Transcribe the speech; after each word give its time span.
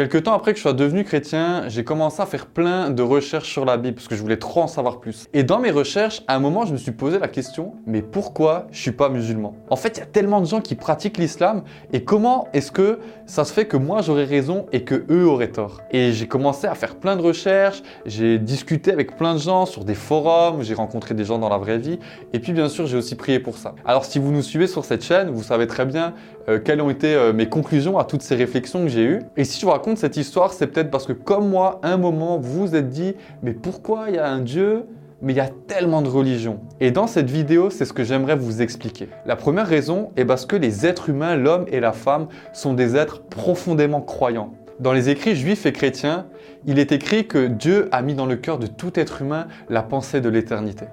Quelque 0.00 0.16
temps 0.16 0.32
après 0.32 0.52
que 0.52 0.56
je 0.56 0.62
sois 0.62 0.72
devenu 0.72 1.04
chrétien, 1.04 1.64
j'ai 1.68 1.84
commencé 1.84 2.22
à 2.22 2.24
faire 2.24 2.46
plein 2.46 2.88
de 2.88 3.02
recherches 3.02 3.50
sur 3.50 3.66
la 3.66 3.76
Bible 3.76 3.96
parce 3.96 4.08
que 4.08 4.16
je 4.16 4.22
voulais 4.22 4.38
trop 4.38 4.62
en 4.62 4.66
savoir 4.66 4.98
plus. 4.98 5.28
Et 5.34 5.42
dans 5.42 5.58
mes 5.58 5.70
recherches, 5.70 6.22
à 6.26 6.36
un 6.36 6.38
moment, 6.38 6.64
je 6.64 6.72
me 6.72 6.78
suis 6.78 6.92
posé 6.92 7.18
la 7.18 7.28
question 7.28 7.74
mais 7.86 8.00
pourquoi 8.00 8.66
je 8.70 8.80
suis 8.80 8.92
pas 8.92 9.10
musulman? 9.10 9.54
En 9.68 9.76
fait, 9.76 9.98
il 9.98 10.00
y 10.00 10.02
a 10.02 10.06
tellement 10.06 10.40
de 10.40 10.46
gens 10.46 10.62
qui 10.62 10.74
pratiquent 10.74 11.18
l'islam 11.18 11.64
et 11.92 12.02
comment 12.02 12.48
est-ce 12.54 12.72
que 12.72 12.98
ça 13.26 13.44
se 13.44 13.52
fait 13.52 13.66
que 13.66 13.76
moi 13.76 14.00
j'aurais 14.00 14.24
raison 14.24 14.64
et 14.72 14.84
que 14.84 15.04
eux 15.10 15.26
auraient 15.26 15.50
tort? 15.50 15.82
Et 15.90 16.12
j'ai 16.12 16.26
commencé 16.26 16.66
à 16.66 16.74
faire 16.74 16.94
plein 16.94 17.14
de 17.14 17.20
recherches, 17.20 17.82
j'ai 18.06 18.38
discuté 18.38 18.92
avec 18.92 19.18
plein 19.18 19.34
de 19.34 19.40
gens 19.40 19.66
sur 19.66 19.84
des 19.84 19.94
forums, 19.94 20.62
j'ai 20.62 20.72
rencontré 20.72 21.14
des 21.14 21.26
gens 21.26 21.38
dans 21.38 21.50
la 21.50 21.58
vraie 21.58 21.78
vie 21.78 21.98
et 22.32 22.38
puis 22.38 22.54
bien 22.54 22.70
sûr, 22.70 22.86
j'ai 22.86 22.96
aussi 22.96 23.16
prié 23.16 23.38
pour 23.38 23.58
ça. 23.58 23.74
Alors 23.84 24.06
si 24.06 24.18
vous 24.18 24.32
nous 24.32 24.40
suivez 24.40 24.66
sur 24.66 24.86
cette 24.86 25.04
chaîne, 25.04 25.28
vous 25.28 25.42
savez 25.42 25.66
très 25.66 25.84
bien 25.84 26.14
euh, 26.48 26.58
quelles 26.58 26.80
ont 26.80 26.88
été 26.88 27.14
euh, 27.14 27.34
mes 27.34 27.50
conclusions 27.50 27.98
à 27.98 28.04
toutes 28.04 28.22
ces 28.22 28.34
réflexions 28.34 28.82
que 28.82 28.88
j'ai 28.88 29.04
eues. 29.04 29.20
Et 29.36 29.44
si 29.44 29.60
je 29.60 29.66
vous 29.66 29.72
raconte 29.72 29.89
cette 29.96 30.16
histoire, 30.16 30.52
c'est 30.52 30.66
peut-être 30.66 30.90
parce 30.90 31.06
que 31.06 31.12
comme 31.12 31.48
moi, 31.48 31.80
un 31.82 31.96
moment, 31.96 32.38
vous 32.38 32.66
vous 32.68 32.74
êtes 32.74 32.88
dit, 32.88 33.14
mais 33.42 33.52
pourquoi 33.52 34.06
il 34.08 34.16
y 34.16 34.18
a 34.18 34.28
un 34.28 34.40
Dieu 34.40 34.86
mais 35.22 35.34
il 35.34 35.36
y 35.36 35.40
a 35.40 35.50
tellement 35.66 36.00
de 36.02 36.08
religions. 36.08 36.60
Et 36.80 36.90
dans 36.90 37.06
cette 37.06 37.28
vidéo, 37.28 37.68
c'est 37.70 37.84
ce 37.84 37.92
que 37.92 38.04
j'aimerais 38.04 38.36
vous 38.36 38.62
expliquer. 38.62 39.08
La 39.26 39.36
première 39.36 39.66
raison 39.66 40.12
est 40.16 40.24
parce 40.24 40.46
que 40.46 40.56
les 40.56 40.86
êtres 40.86 41.10
humains, 41.10 41.36
l'homme 41.36 41.66
et 41.68 41.80
la 41.80 41.92
femme, 41.92 42.28
sont 42.52 42.72
des 42.72 42.96
êtres 42.96 43.22
profondément 43.22 44.00
croyants. 44.00 44.54
Dans 44.78 44.94
les 44.94 45.10
écrits 45.10 45.36
juifs 45.36 45.66
et 45.66 45.72
chrétiens, 45.72 46.26
il 46.66 46.78
est 46.78 46.90
écrit 46.92 47.26
que 47.26 47.48
Dieu 47.48 47.88
a 47.92 48.00
mis 48.00 48.14
dans 48.14 48.24
le 48.24 48.36
cœur 48.36 48.58
de 48.58 48.66
tout 48.66 48.98
être 48.98 49.20
humain 49.20 49.46
la 49.68 49.82
pensée 49.82 50.22
de 50.22 50.30
l'éternité 50.30 50.86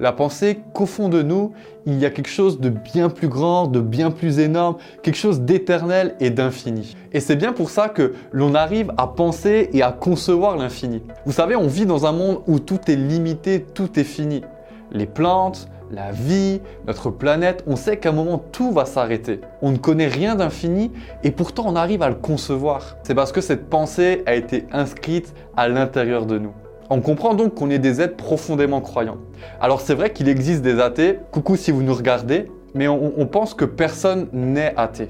la 0.00 0.12
pensée 0.12 0.60
qu'au 0.72 0.86
fond 0.86 1.08
de 1.08 1.22
nous, 1.22 1.52
il 1.86 1.98
y 1.98 2.06
a 2.06 2.10
quelque 2.10 2.30
chose 2.30 2.60
de 2.60 2.68
bien 2.68 3.08
plus 3.08 3.28
grand, 3.28 3.66
de 3.66 3.80
bien 3.80 4.10
plus 4.10 4.38
énorme, 4.38 4.76
quelque 5.02 5.16
chose 5.16 5.40
d'éternel 5.40 6.14
et 6.20 6.30
d'infini. 6.30 6.96
Et 7.12 7.20
c'est 7.20 7.36
bien 7.36 7.52
pour 7.52 7.70
ça 7.70 7.88
que 7.88 8.14
l'on 8.32 8.54
arrive 8.54 8.92
à 8.96 9.06
penser 9.06 9.70
et 9.72 9.82
à 9.82 9.92
concevoir 9.92 10.56
l'infini. 10.56 11.02
Vous 11.26 11.32
savez, 11.32 11.56
on 11.56 11.66
vit 11.66 11.86
dans 11.86 12.06
un 12.06 12.12
monde 12.12 12.40
où 12.46 12.58
tout 12.58 12.80
est 12.88 12.96
limité, 12.96 13.64
tout 13.74 13.98
est 13.98 14.04
fini. 14.04 14.42
Les 14.90 15.06
plantes, 15.06 15.68
la 15.90 16.10
vie, 16.12 16.60
notre 16.86 17.10
planète, 17.10 17.62
on 17.66 17.76
sait 17.76 17.98
qu'à 17.98 18.08
un 18.08 18.12
moment 18.12 18.38
tout 18.38 18.72
va 18.72 18.84
s'arrêter. 18.84 19.40
On 19.62 19.70
ne 19.70 19.76
connaît 19.76 20.08
rien 20.08 20.34
d'infini 20.34 20.90
et 21.22 21.30
pourtant 21.30 21.64
on 21.66 21.76
arrive 21.76 22.02
à 22.02 22.08
le 22.08 22.14
concevoir. 22.14 22.96
C'est 23.02 23.14
parce 23.14 23.32
que 23.32 23.40
cette 23.40 23.68
pensée 23.68 24.22
a 24.26 24.34
été 24.34 24.66
inscrite 24.72 25.34
à 25.56 25.68
l'intérieur 25.68 26.26
de 26.26 26.38
nous. 26.38 26.52
On 26.90 27.00
comprend 27.00 27.34
donc 27.34 27.54
qu'on 27.54 27.70
est 27.70 27.78
des 27.78 28.00
êtres 28.00 28.16
profondément 28.16 28.80
croyants. 28.80 29.18
Alors 29.60 29.80
c'est 29.80 29.94
vrai 29.94 30.12
qu'il 30.12 30.28
existe 30.28 30.62
des 30.62 30.80
athées, 30.80 31.18
coucou 31.30 31.56
si 31.56 31.70
vous 31.70 31.82
nous 31.82 31.94
regardez, 31.94 32.50
mais 32.74 32.88
on, 32.88 33.26
pense 33.26 33.54
que 33.54 33.64
personne 33.64 34.28
n'est 34.32 34.74
athée. 34.76 35.08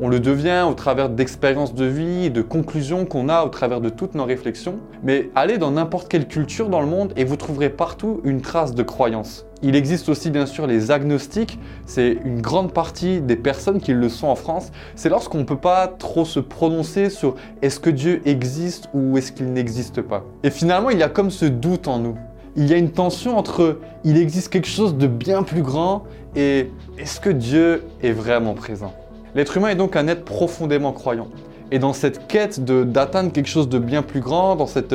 On 0.00 0.08
le 0.08 0.18
devient 0.18 0.66
au 0.68 0.74
travers 0.74 1.08
d'expériences 1.08 1.72
de 1.72 1.84
vie, 1.84 2.28
de 2.28 2.42
conclusions 2.42 3.04
qu'on 3.04 3.28
a 3.28 3.44
au 3.44 3.48
travers 3.48 3.80
de 3.80 3.90
toutes 3.90 4.16
nos 4.16 4.24
réflexions. 4.24 4.80
Mais 5.04 5.30
allez 5.36 5.56
dans 5.56 5.70
n'importe 5.70 6.08
quelle 6.08 6.26
culture 6.26 6.68
dans 6.68 6.80
le 6.80 6.88
monde 6.88 7.12
et 7.16 7.22
vous 7.22 7.36
trouverez 7.36 7.70
partout 7.70 8.20
une 8.24 8.40
trace 8.40 8.74
de 8.74 8.82
croyance. 8.82 9.46
Il 9.62 9.76
existe 9.76 10.08
aussi 10.08 10.32
bien 10.32 10.46
sûr 10.46 10.66
les 10.66 10.90
agnostiques, 10.90 11.60
c'est 11.86 12.18
une 12.24 12.40
grande 12.40 12.72
partie 12.72 13.20
des 13.20 13.36
personnes 13.36 13.80
qui 13.80 13.92
le 13.92 14.08
sont 14.08 14.26
en 14.26 14.34
France. 14.34 14.72
C'est 14.96 15.08
lorsqu'on 15.08 15.38
ne 15.38 15.44
peut 15.44 15.58
pas 15.58 15.86
trop 15.86 16.24
se 16.24 16.40
prononcer 16.40 17.08
sur 17.08 17.36
est-ce 17.62 17.78
que 17.78 17.90
Dieu 17.90 18.20
existe 18.24 18.88
ou 18.94 19.16
est-ce 19.16 19.30
qu'il 19.30 19.52
n'existe 19.52 20.02
pas. 20.02 20.24
Et 20.42 20.50
finalement, 20.50 20.90
il 20.90 20.98
y 20.98 21.04
a 21.04 21.08
comme 21.08 21.30
ce 21.30 21.44
doute 21.44 21.86
en 21.86 22.00
nous. 22.00 22.16
Il 22.56 22.66
y 22.66 22.74
a 22.74 22.76
une 22.76 22.90
tension 22.90 23.38
entre 23.38 23.78
il 24.02 24.18
existe 24.18 24.48
quelque 24.48 24.68
chose 24.68 24.96
de 24.96 25.06
bien 25.06 25.44
plus 25.44 25.62
grand 25.62 26.02
et 26.34 26.72
est-ce 26.98 27.20
que 27.20 27.30
Dieu 27.30 27.84
est 28.02 28.12
vraiment 28.12 28.54
présent? 28.54 28.92
L'être 29.34 29.56
humain 29.56 29.70
est 29.70 29.74
donc 29.74 29.96
un 29.96 30.06
être 30.06 30.24
profondément 30.24 30.92
croyant. 30.92 31.28
Et 31.72 31.80
dans 31.80 31.92
cette 31.92 32.28
quête 32.28 32.64
d'atteindre 32.64 33.32
quelque 33.32 33.48
chose 33.48 33.68
de 33.68 33.78
bien 33.78 34.02
plus 34.02 34.20
grand, 34.20 34.54
dans, 34.54 34.66
cette, 34.66 34.94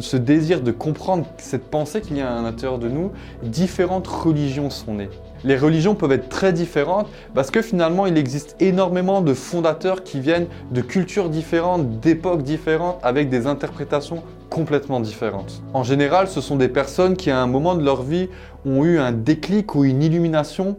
ce 0.00 0.16
désir 0.16 0.62
de 0.62 0.70
comprendre 0.70 1.26
cette 1.36 1.64
pensée 1.64 2.00
qu'il 2.00 2.16
y 2.16 2.22
a 2.22 2.34
à 2.34 2.40
l'intérieur 2.40 2.78
de 2.78 2.88
nous, 2.88 3.10
différentes 3.42 4.06
religions 4.06 4.70
sont 4.70 4.94
nées. 4.94 5.10
Les 5.44 5.56
religions 5.56 5.94
peuvent 5.94 6.12
être 6.12 6.30
très 6.30 6.54
différentes 6.54 7.08
parce 7.34 7.50
que 7.50 7.60
finalement 7.60 8.06
il 8.06 8.16
existe 8.16 8.56
énormément 8.58 9.20
de 9.20 9.34
fondateurs 9.34 10.02
qui 10.02 10.18
viennent 10.18 10.46
de 10.70 10.80
cultures 10.80 11.28
différentes, 11.28 12.00
d'époques 12.00 12.42
différentes, 12.42 12.98
avec 13.02 13.28
des 13.28 13.46
interprétations 13.46 14.22
complètement 14.48 15.00
différentes. 15.00 15.62
En 15.74 15.82
général, 15.82 16.28
ce 16.28 16.40
sont 16.40 16.56
des 16.56 16.68
personnes 16.68 17.16
qui 17.16 17.30
à 17.30 17.38
un 17.38 17.46
moment 17.46 17.74
de 17.74 17.84
leur 17.84 18.02
vie 18.02 18.28
ont 18.64 18.84
eu 18.84 18.98
un 18.98 19.12
déclic 19.12 19.74
ou 19.74 19.84
une 19.84 20.02
illumination 20.02 20.78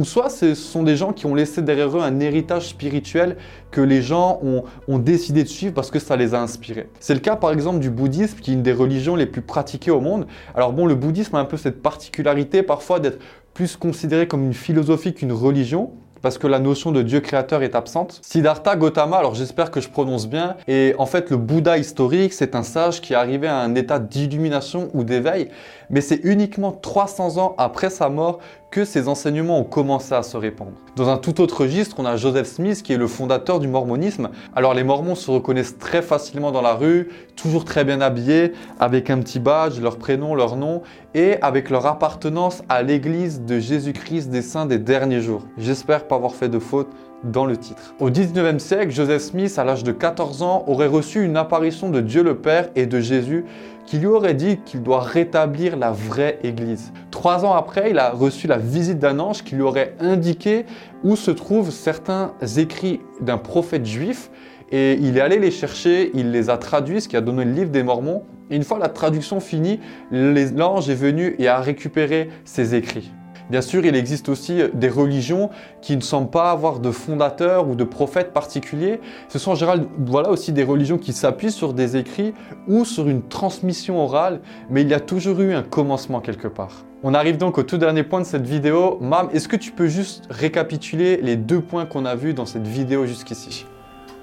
ou 0.00 0.04
soit 0.06 0.30
ce 0.30 0.54
sont 0.54 0.82
des 0.82 0.96
gens 0.96 1.12
qui 1.12 1.26
ont 1.26 1.34
laissé 1.34 1.60
derrière 1.60 1.94
eux 1.94 2.00
un 2.00 2.20
héritage 2.20 2.68
spirituel 2.68 3.36
que 3.70 3.82
les 3.82 4.00
gens 4.00 4.40
ont, 4.42 4.98
décidé 4.98 5.42
de 5.42 5.48
suivre 5.48 5.74
parce 5.74 5.90
que 5.90 5.98
ça 5.98 6.16
les 6.16 6.32
a 6.32 6.40
inspirés. 6.40 6.88
C'est 7.00 7.12
le 7.12 7.20
cas 7.20 7.36
par 7.36 7.52
exemple 7.52 7.80
du 7.80 7.90
bouddhisme 7.90 8.38
qui 8.38 8.52
est 8.52 8.54
une 8.54 8.62
des 8.62 8.72
religions 8.72 9.14
les 9.14 9.26
plus 9.26 9.42
pratiquées 9.42 9.90
au 9.90 10.00
monde. 10.00 10.26
Alors 10.54 10.72
bon, 10.72 10.86
le 10.86 10.94
bouddhisme 10.94 11.36
a 11.36 11.38
un 11.38 11.44
peu 11.44 11.58
cette 11.58 11.82
particularité 11.82 12.62
parfois 12.62 12.98
d'être 12.98 13.20
plus 13.52 13.76
considéré 13.76 14.26
comme 14.26 14.42
une 14.42 14.54
philosophie 14.54 15.12
qu'une 15.12 15.32
religion 15.32 15.90
parce 16.22 16.38
que 16.38 16.46
la 16.46 16.58
notion 16.58 16.92
de 16.92 17.02
Dieu 17.02 17.20
créateur 17.20 17.62
est 17.62 17.74
absente. 17.74 18.20
Siddhartha 18.22 18.76
Gautama, 18.76 19.16
alors 19.16 19.34
j'espère 19.34 19.70
que 19.70 19.80
je 19.80 19.88
prononce 19.88 20.28
bien, 20.28 20.56
et 20.68 20.94
en 20.98 21.06
fait 21.06 21.30
le 21.30 21.36
Bouddha 21.36 21.78
historique, 21.78 22.32
c'est 22.32 22.54
un 22.54 22.62
sage 22.62 23.00
qui 23.00 23.12
est 23.12 23.16
arrivé 23.16 23.48
à 23.48 23.58
un 23.58 23.74
état 23.74 23.98
d'illumination 23.98 24.90
ou 24.94 25.04
d'éveil, 25.04 25.48
mais 25.88 26.00
c'est 26.00 26.20
uniquement 26.24 26.72
300 26.72 27.38
ans 27.38 27.54
après 27.58 27.90
sa 27.90 28.08
mort 28.08 28.38
que 28.70 28.84
ses 28.84 29.08
enseignements 29.08 29.58
ont 29.58 29.64
commencé 29.64 30.14
à 30.14 30.22
se 30.22 30.36
répandre. 30.36 30.72
Dans 30.94 31.08
un 31.08 31.16
tout 31.16 31.40
autre 31.40 31.62
registre, 31.62 31.96
on 31.98 32.06
a 32.06 32.16
Joseph 32.16 32.46
Smith 32.46 32.82
qui 32.82 32.92
est 32.92 32.96
le 32.96 33.08
fondateur 33.08 33.58
du 33.58 33.66
mormonisme. 33.66 34.30
Alors 34.54 34.74
les 34.74 34.84
mormons 34.84 35.16
se 35.16 35.30
reconnaissent 35.30 35.78
très 35.78 36.02
facilement 36.02 36.52
dans 36.52 36.62
la 36.62 36.74
rue, 36.74 37.08
toujours 37.34 37.64
très 37.64 37.84
bien 37.84 38.00
habillés, 38.00 38.52
avec 38.78 39.10
un 39.10 39.18
petit 39.18 39.40
badge, 39.40 39.80
leur 39.80 39.96
prénom, 39.96 40.34
leur 40.34 40.56
nom, 40.56 40.82
et 41.14 41.40
avec 41.42 41.68
leur 41.70 41.86
appartenance 41.86 42.62
à 42.68 42.82
l'église 42.82 43.42
de 43.42 43.58
Jésus-Christ 43.58 44.30
des 44.30 44.42
saints 44.42 44.66
des 44.66 44.78
derniers 44.78 45.20
jours. 45.20 45.42
J'espère 45.58 46.06
pas 46.06 46.14
avoir 46.14 46.34
fait 46.34 46.48
de 46.48 46.60
faute 46.60 46.88
dans 47.24 47.44
le 47.44 47.56
titre. 47.56 47.94
Au 47.98 48.08
19e 48.08 48.58
siècle, 48.58 48.90
Joseph 48.90 49.22
Smith, 49.22 49.58
à 49.58 49.64
l'âge 49.64 49.84
de 49.84 49.92
14 49.92 50.42
ans, 50.42 50.64
aurait 50.68 50.86
reçu 50.86 51.22
une 51.24 51.36
apparition 51.36 51.90
de 51.90 52.00
Dieu 52.00 52.22
le 52.22 52.36
Père 52.36 52.70
et 52.76 52.86
de 52.86 53.00
Jésus 53.00 53.44
qui 53.86 53.98
lui 53.98 54.06
aurait 54.06 54.34
dit 54.34 54.58
qu'il 54.58 54.82
doit 54.82 55.00
rétablir 55.00 55.76
la 55.76 55.90
vraie 55.90 56.38
Église. 56.44 56.92
Trois 57.20 57.44
ans 57.44 57.52
après, 57.52 57.90
il 57.90 57.98
a 57.98 58.12
reçu 58.12 58.46
la 58.46 58.56
visite 58.56 58.98
d'un 58.98 59.18
ange 59.18 59.44
qui 59.44 59.54
lui 59.54 59.60
aurait 59.60 59.94
indiqué 60.00 60.64
où 61.04 61.16
se 61.16 61.30
trouvent 61.30 61.70
certains 61.70 62.32
écrits 62.56 63.02
d'un 63.20 63.36
prophète 63.36 63.84
juif 63.84 64.30
et 64.72 64.94
il 64.94 65.18
est 65.18 65.20
allé 65.20 65.38
les 65.38 65.50
chercher, 65.50 66.12
il 66.14 66.30
les 66.30 66.48
a 66.48 66.56
traduits, 66.56 67.02
ce 67.02 67.08
qui 67.08 67.18
a 67.18 67.20
donné 67.20 67.44
le 67.44 67.52
livre 67.52 67.68
des 67.68 67.82
Mormons. 67.82 68.22
Et 68.48 68.56
une 68.56 68.64
fois 68.64 68.78
la 68.78 68.88
traduction 68.88 69.38
finie, 69.38 69.80
l'ange 70.10 70.88
est 70.88 70.94
venu 70.94 71.36
et 71.38 71.46
a 71.46 71.60
récupéré 71.60 72.30
ces 72.46 72.74
écrits. 72.74 73.12
Bien 73.50 73.62
sûr, 73.62 73.84
il 73.84 73.96
existe 73.96 74.28
aussi 74.28 74.60
des 74.72 74.88
religions 74.88 75.50
qui 75.82 75.96
ne 75.96 76.00
semblent 76.00 76.30
pas 76.30 76.52
avoir 76.52 76.78
de 76.78 76.90
fondateurs 76.90 77.68
ou 77.68 77.74
de 77.74 77.84
prophètes 77.84 78.32
particuliers. 78.32 79.00
Ce 79.28 79.38
sont 79.38 79.50
en 79.50 79.54
général 79.56 79.86
voilà, 79.98 80.30
aussi 80.30 80.52
des 80.52 80.62
religions 80.62 80.98
qui 80.98 81.12
s'appuient 81.12 81.50
sur 81.50 81.72
des 81.72 81.96
écrits 81.96 82.32
ou 82.68 82.84
sur 82.84 83.08
une 83.08 83.22
transmission 83.22 83.98
orale, 83.98 84.40
mais 84.70 84.82
il 84.82 84.88
y 84.88 84.94
a 84.94 85.00
toujours 85.00 85.40
eu 85.40 85.52
un 85.52 85.62
commencement 85.62 86.20
quelque 86.20 86.48
part. 86.48 86.84
On 87.02 87.12
arrive 87.12 87.38
donc 87.38 87.58
au 87.58 87.62
tout 87.62 87.78
dernier 87.78 88.04
point 88.04 88.20
de 88.20 88.26
cette 88.26 88.46
vidéo. 88.46 88.98
Mam, 89.00 89.28
est-ce 89.32 89.48
que 89.48 89.56
tu 89.56 89.72
peux 89.72 89.88
juste 89.88 90.24
récapituler 90.30 91.16
les 91.16 91.36
deux 91.36 91.60
points 91.60 91.86
qu'on 91.86 92.04
a 92.04 92.14
vus 92.14 92.34
dans 92.34 92.46
cette 92.46 92.68
vidéo 92.68 93.06
jusqu'ici? 93.06 93.66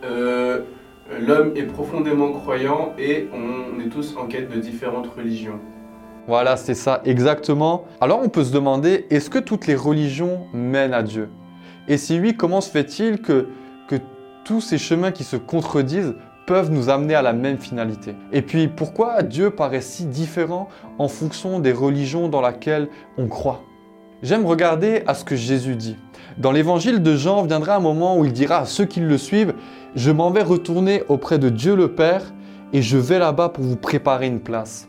Euh, 0.05 0.61
L'homme 1.19 1.53
est 1.55 1.63
profondément 1.63 2.31
croyant 2.31 2.93
et 2.99 3.29
on 3.33 3.79
est 3.79 3.89
tous 3.89 4.15
en 4.17 4.27
quête 4.27 4.49
de 4.53 4.59
différentes 4.59 5.07
religions. 5.07 5.59
Voilà, 6.27 6.57
c'est 6.57 6.73
ça, 6.73 7.01
exactement. 7.05 7.85
Alors 8.01 8.19
on 8.21 8.27
peut 8.27 8.43
se 8.43 8.51
demander, 8.51 9.05
est-ce 9.09 9.29
que 9.29 9.39
toutes 9.39 9.65
les 9.65 9.75
religions 9.75 10.41
mènent 10.53 10.93
à 10.93 11.01
Dieu? 11.01 11.29
Et 11.87 11.95
si 11.95 12.19
oui, 12.19 12.35
comment 12.35 12.59
se 12.59 12.69
fait-il 12.69 13.21
que, 13.21 13.47
tous 14.43 14.61
ces 14.61 14.77
chemins 14.77 15.11
qui 15.11 15.25
se 15.25 15.35
contredisent 15.35 16.15
peuvent 16.45 16.71
nous 16.71 16.89
amener 16.89 17.15
à 17.15 17.21
la 17.21 17.33
même 17.33 17.57
finalité? 17.57 18.15
Et 18.31 18.41
puis 18.41 18.69
pourquoi 18.69 19.21
Dieu 19.21 19.51
paraît 19.51 19.81
si 19.81 20.05
différent 20.05 20.69
en 20.99 21.09
fonction 21.09 21.59
des 21.59 21.73
religions 21.73 22.29
dans 22.29 22.41
lesquelles 22.41 22.87
on 23.17 23.27
croit? 23.27 23.63
J'aime 24.23 24.45
regarder 24.45 25.03
à 25.05 25.13
ce 25.13 25.25
que 25.25 25.35
Jésus 25.35 25.75
dit. 25.75 25.97
Dans 26.37 26.51
l'évangile 26.51 27.03
de 27.03 27.15
Jean 27.15 27.43
viendra 27.43 27.75
un 27.75 27.81
moment 27.81 28.17
où 28.17 28.25
il 28.25 28.31
dira 28.31 28.59
à 28.59 28.65
ceux 28.65 28.85
qui 28.85 28.99
le 28.99 29.17
suivent, 29.17 29.53
je 29.95 30.11
m'en 30.11 30.31
vais 30.31 30.43
retourner 30.43 31.03
auprès 31.09 31.39
de 31.39 31.49
Dieu 31.49 31.75
le 31.75 31.93
Père 31.93 32.33
et 32.73 32.81
je 32.81 32.97
vais 32.97 33.19
là-bas 33.19 33.49
pour 33.49 33.63
vous 33.63 33.75
préparer 33.77 34.27
une 34.27 34.39
place. 34.39 34.87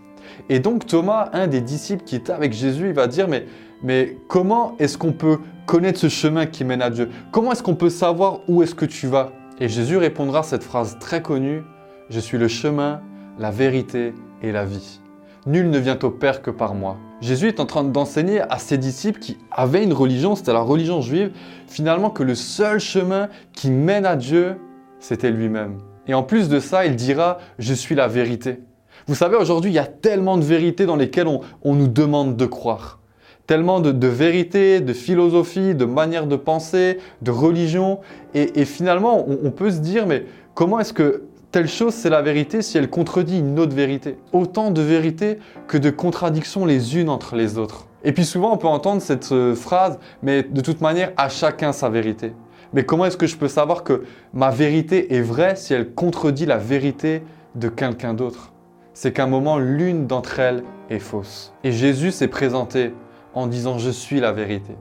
Et 0.48 0.60
donc 0.60 0.86
Thomas, 0.86 1.30
un 1.32 1.46
des 1.46 1.60
disciples 1.60 2.04
qui 2.04 2.16
était 2.16 2.32
avec 2.32 2.52
Jésus, 2.52 2.88
il 2.88 2.94
va 2.94 3.06
dire, 3.06 3.28
mais, 3.28 3.46
mais 3.82 4.16
comment 4.28 4.74
est-ce 4.78 4.98
qu'on 4.98 5.12
peut 5.12 5.38
connaître 5.66 5.98
ce 5.98 6.08
chemin 6.08 6.46
qui 6.46 6.64
mène 6.64 6.82
à 6.82 6.90
Dieu? 6.90 7.10
Comment 7.32 7.52
est-ce 7.52 7.62
qu'on 7.62 7.74
peut 7.74 7.90
savoir 7.90 8.40
où 8.48 8.62
est-ce 8.62 8.74
que 8.74 8.86
tu 8.86 9.06
vas? 9.06 9.32
Et 9.60 9.68
Jésus 9.68 9.96
répondra 9.96 10.42
cette 10.42 10.62
phrase 10.62 10.98
très 10.98 11.22
connue, 11.22 11.62
je 12.10 12.20
suis 12.20 12.38
le 12.38 12.48
chemin, 12.48 13.00
la 13.38 13.50
vérité 13.50 14.14
et 14.42 14.52
la 14.52 14.64
vie. 14.64 15.00
Nul 15.46 15.70
ne 15.70 15.78
vient 15.78 15.98
au 16.02 16.10
Père 16.10 16.42
que 16.42 16.50
par 16.50 16.74
moi. 16.74 16.96
Jésus 17.20 17.48
est 17.48 17.58
en 17.60 17.66
train 17.66 17.82
d'enseigner 17.82 18.40
à 18.40 18.58
ses 18.58 18.78
disciples 18.78 19.18
qui 19.18 19.38
avaient 19.50 19.82
une 19.82 19.92
religion, 19.92 20.36
c'était 20.36 20.52
la 20.52 20.60
religion 20.60 21.00
juive, 21.00 21.32
finalement 21.66 22.10
que 22.10 22.22
le 22.22 22.34
seul 22.34 22.78
chemin 22.78 23.28
qui 23.52 23.70
mène 23.70 24.06
à 24.06 24.14
Dieu, 24.14 24.56
c'était 25.00 25.30
lui-même. 25.30 25.78
Et 26.06 26.14
en 26.14 26.22
plus 26.22 26.48
de 26.48 26.60
ça, 26.60 26.86
il 26.86 26.96
dira, 26.96 27.38
je 27.58 27.74
suis 27.74 27.94
la 27.94 28.08
vérité. 28.08 28.60
Vous 29.08 29.14
savez, 29.14 29.36
aujourd'hui, 29.36 29.70
il 29.70 29.74
y 29.74 29.78
a 29.78 29.86
tellement 29.86 30.36
de 30.36 30.44
vérités 30.44 30.84
dans 30.84 30.94
lesquelles 30.94 31.28
on, 31.28 31.74
nous 31.74 31.88
demande 31.88 32.36
de 32.36 32.44
croire. 32.44 32.98
Tellement 33.46 33.80
de, 33.80 34.06
vérités, 34.06 34.80
de 34.80 34.92
philosophie, 34.92 35.74
de 35.74 35.86
manières 35.86 36.26
de 36.26 36.36
penser, 36.36 36.98
de 37.22 37.30
religion. 37.30 38.00
Et, 38.34 38.66
finalement, 38.66 39.26
on, 39.26 39.50
peut 39.50 39.70
se 39.70 39.78
dire, 39.78 40.06
mais 40.06 40.26
comment 40.52 40.78
est-ce 40.78 40.92
que 40.92 41.22
telle 41.50 41.68
chose 41.68 41.94
c'est 41.94 42.10
la 42.10 42.20
vérité 42.20 42.60
si 42.60 42.76
elle 42.76 42.90
contredit 42.90 43.38
une 43.38 43.58
autre 43.58 43.74
vérité? 43.74 44.18
Autant 44.34 44.70
de 44.70 44.82
vérités 44.82 45.38
que 45.68 45.78
de 45.78 45.88
contradictions 45.88 46.66
les 46.66 46.98
unes 46.98 47.08
entre 47.08 47.34
les 47.34 47.56
autres. 47.56 47.86
Et 48.04 48.12
puis 48.12 48.26
souvent, 48.26 48.52
on 48.52 48.58
peut 48.58 48.68
entendre 48.68 49.00
cette 49.00 49.32
euh, 49.32 49.54
phrase, 49.54 49.98
mais 50.22 50.42
de 50.42 50.60
toute 50.60 50.82
manière, 50.82 51.12
à 51.16 51.30
chacun 51.30 51.72
sa 51.72 51.88
vérité. 51.88 52.34
Mais 52.74 52.84
comment 52.84 53.06
est-ce 53.06 53.16
que 53.16 53.26
je 53.26 53.38
peux 53.38 53.48
savoir 53.48 53.84
que 53.84 54.04
ma 54.34 54.50
vérité 54.50 55.14
est 55.14 55.22
vraie 55.22 55.56
si 55.56 55.72
elle 55.72 55.94
contredit 55.94 56.44
la 56.44 56.58
vérité 56.58 57.22
de 57.54 57.70
quelqu'un 57.70 58.12
d'autre? 58.12 58.52
C'est 59.00 59.12
qu'à 59.12 59.22
un 59.22 59.26
moment, 59.28 59.58
l'une 59.58 60.08
d'entre 60.08 60.40
elles 60.40 60.64
est 60.90 60.98
fausse. 60.98 61.52
Et 61.62 61.70
Jésus 61.70 62.10
s'est 62.10 62.26
présenté 62.26 62.92
en 63.32 63.46
disant 63.46 63.78
je 63.78 63.90
suis 63.90 64.18
la 64.18 64.32
vérité. 64.32 64.74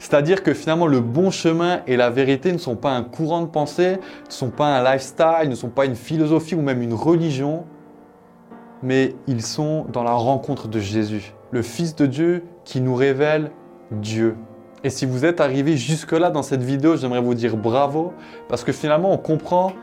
C'est-à-dire 0.00 0.42
que 0.42 0.54
finalement 0.54 0.88
le 0.88 0.98
bon 0.98 1.30
chemin 1.30 1.82
et 1.86 1.96
la 1.96 2.10
vérité 2.10 2.50
ne 2.50 2.58
sont 2.58 2.74
pas 2.74 2.90
un 2.90 3.04
courant 3.04 3.42
de 3.42 3.46
pensée, 3.46 3.98
ne 4.26 4.32
sont 4.32 4.50
pas 4.50 4.76
un 4.76 4.82
lifestyle, 4.82 5.48
ne 5.48 5.54
sont 5.54 5.68
pas 5.68 5.84
une 5.84 5.94
philosophie 5.94 6.56
ou 6.56 6.62
même 6.62 6.82
une 6.82 6.94
religion, 6.94 7.62
mais 8.82 9.14
ils 9.28 9.42
sont 9.42 9.84
dans 9.84 10.02
la 10.02 10.14
rencontre 10.14 10.66
de 10.66 10.80
Jésus, 10.80 11.32
le 11.52 11.62
Fils 11.62 11.94
de 11.94 12.06
Dieu 12.06 12.42
qui 12.64 12.80
nous 12.80 12.96
révèle 12.96 13.52
Dieu. 13.92 14.34
Et 14.82 14.90
si 14.90 15.06
vous 15.06 15.24
êtes 15.24 15.40
arrivé 15.40 15.76
jusque-là 15.76 16.30
dans 16.30 16.42
cette 16.42 16.64
vidéo, 16.64 16.96
j'aimerais 16.96 17.20
vous 17.20 17.34
dire 17.34 17.56
bravo, 17.56 18.14
parce 18.48 18.64
que 18.64 18.72
finalement 18.72 19.12
on 19.12 19.18
comprend, 19.18 19.74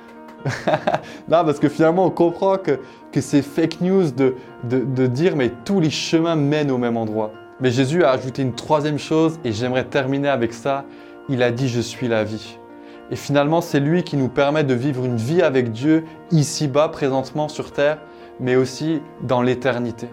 non, 1.28 1.44
parce 1.44 1.60
que 1.60 1.70
finalement 1.70 2.06
on 2.06 2.10
comprend 2.10 2.58
que, 2.58 2.80
c'est 3.20 3.42
fake 3.42 3.82
news 3.82 4.12
de, 4.12 4.36
de, 4.64 4.80
de 4.82 5.08
dire 5.08 5.36
mais 5.36 5.52
tous 5.66 5.80
les 5.80 5.90
chemins 5.90 6.36
mènent 6.36 6.70
au 6.70 6.78
même 6.78 6.98
endroit. 6.98 7.32
Mais 7.60 7.72
Jésus 7.72 8.04
a 8.04 8.12
ajouté 8.12 8.44
une 8.44 8.54
troisième 8.54 9.00
chose 9.00 9.40
et 9.44 9.52
j'aimerais 9.52 9.86
terminer 9.86 10.30
avec 10.30 10.54
ça. 10.54 10.86
Il 11.28 11.42
a 11.42 11.50
dit 11.50 11.68
je 11.68 11.82
suis 11.82 12.08
la 12.08 12.24
vie. 12.24 12.60
Et 13.10 13.16
finalement 13.16 13.62
c'est 13.62 13.80
lui 13.80 14.04
qui 14.04 14.18
nous 14.18 14.30
permet 14.30 14.64
de 14.64 14.76
vivre 14.76 15.04
une 15.06 15.18
vie 15.18 15.42
avec 15.42 15.72
Dieu 15.72 16.06
ici-bas 16.30 16.90
présentement 16.90 17.48
sur 17.48 17.72
terre, 17.72 17.98
mais 18.40 18.56
aussi 18.56 19.02
dans 19.24 19.42
l'éternité. 19.42 20.08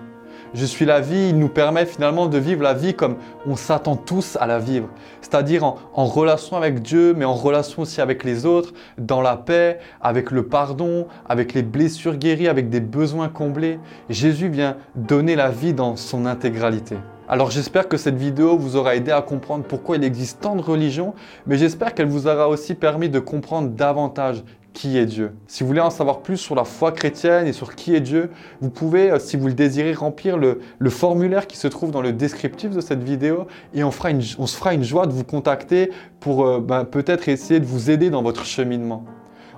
Je 0.55 0.65
suis 0.65 0.85
la 0.85 1.01
vie, 1.01 1.31
il 1.31 1.39
nous 1.39 1.49
permet 1.49 1.85
finalement 1.85 2.27
de 2.27 2.39
vivre 2.39 2.62
la 2.62 2.75
vie 2.75 2.95
comme 2.95 3.17
on 3.45 3.56
s'attend 3.56 3.97
tous 3.97 4.39
à 4.41 4.47
la 4.47 4.61
vivre. 4.61 4.89
C'est-à-dire 5.21 5.65
en, 5.65 6.06
relation 6.06 6.56
avec 6.56 6.81
Dieu, 6.81 7.12
mais 7.12 7.25
en 7.25 7.35
relation 7.35 7.83
aussi 7.83 8.01
avec 8.01 8.23
les 8.23 8.47
autres, 8.47 8.73
dans 8.97 9.21
la 9.21 9.37
paix, 9.37 9.81
avec 10.01 10.31
le 10.31 10.47
pardon, 10.47 11.09
avec 11.29 11.55
les 11.55 11.65
blessures 11.65 12.17
guéries, 12.17 12.47
avec 12.47 12.69
des 12.69 12.79
besoins 12.79 13.29
comblés. 13.29 13.81
Jésus 14.09 14.49
vient 14.49 14.77
donner 14.95 15.35
la 15.35 15.51
vie 15.51 15.75
dans 15.75 15.97
son 15.97 16.25
intégralité. 16.25 16.99
Alors 17.29 17.50
j'espère 17.50 17.89
que 17.89 17.97
cette 17.97 18.17
vidéo 18.17 18.57
vous 18.57 18.77
aura 18.77 18.95
aidé 18.95 19.11
à 19.11 19.23
comprendre 19.23 19.65
pourquoi 19.65 19.97
il 19.97 20.05
existe 20.05 20.41
tant 20.41 20.55
de 20.55 20.62
religions, 20.62 21.15
mais 21.47 21.59
j'espère 21.59 21.95
qu'elle 21.95 22.07
vous 22.07 22.29
aura 22.29 22.49
aussi 22.49 22.75
permis 22.75 23.09
de 23.09 23.19
comprendre 23.19 23.71
davantage 23.71 24.45
qui 24.75 24.99
est 24.99 25.06
Dieu. 25.06 25.32
Si 25.47 25.62
vous 25.62 25.69
voulez 25.69 25.81
en 25.81 25.88
savoir 25.88 26.21
plus 26.21 26.37
sur 26.37 26.55
la 26.55 26.65
foi 26.65 26.93
chrétienne 26.93 27.47
et 27.47 27.53
sur 27.53 27.75
qui 27.75 27.94
est 27.94 28.00
Dieu, 28.00 28.31
vous 28.61 28.69
pouvez, 28.69 29.11
euh, 29.11 29.19
si 29.19 29.37
vous 29.37 29.47
le 29.47 29.55
désirez, 29.55 29.94
remplir 29.94 30.37
le, 30.37 30.61
formulaire 30.91 31.47
qui 31.47 31.56
se 31.56 31.69
trouve 31.69 31.91
dans 31.91 32.03
le 32.03 32.12
descriptif 32.12 32.71
de 32.71 32.81
cette 32.81 33.03
vidéo 33.03 33.47
et 33.73 33.82
on, 33.82 33.91
se 33.91 34.56
fera 34.56 34.75
une 34.75 34.85
joie 34.85 35.06
de 35.06 35.12
vous 35.12 35.25
contacter 35.25 35.91
pour 36.21 36.44
euh, 36.44 36.61
ben, 36.61 36.85
peut-être 36.85 37.29
essayer 37.29 37.61
de 37.61 37.65
vous 37.65 37.91
aider 37.91 38.11
dans 38.11 38.23
votre 38.23 38.44
cheminement. 38.44 39.05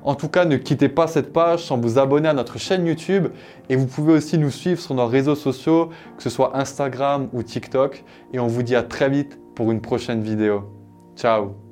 En 0.05 0.15
tout 0.15 0.29
cas, 0.29 0.45
ne 0.45 0.57
quittez 0.57 0.89
pas 0.89 1.09
cette 1.09 1.33
page 1.33 1.65
sans 1.65 1.79
vous 1.79 1.99
abonner 1.99 2.29
à 2.29 2.33
notre 2.33 2.59
chaîne 2.59 2.87
YouTube 2.87 3.29
et 3.69 3.75
vous 3.75 3.87
pouvez 3.87 4.13
aussi 4.13 4.39
nous 4.39 4.51
suivre 4.53 4.81
sur 4.81 4.95
nos 4.95 5.07
réseaux 5.07 5.35
sociaux, 5.35 5.91
que 6.17 6.23
ce 6.23 6.31
soit 6.31 6.57
Instagram 6.57 7.29
ou 7.33 7.43
TikTok. 7.43 8.05
Et 8.33 8.39
on 8.39 8.47
vous 8.47 8.63
dit 8.63 8.77
à 8.77 8.85
très 8.85 9.11
vite 9.11 9.39
pour 9.57 9.73
une 9.73 9.81
prochaine 9.81 10.23
vidéo. 10.23 10.63
Ciao 11.17 11.66